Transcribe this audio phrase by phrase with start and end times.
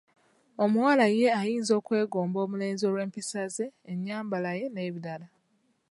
[0.63, 5.27] Omuwala ye ayinza okwegomba omulenzi olw'empisa ze, ennyambala ye n'ebirala.